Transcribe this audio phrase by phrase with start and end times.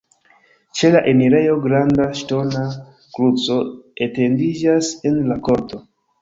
[0.77, 2.63] Ĉe la enirejo granda ŝtona
[3.19, 3.59] kruco
[4.07, 5.85] etendiĝas en la korto.